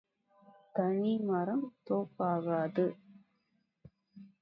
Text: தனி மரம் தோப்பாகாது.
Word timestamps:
தனி 0.75 1.13
மரம் 1.21 1.65
தோப்பாகாது. 1.89 2.87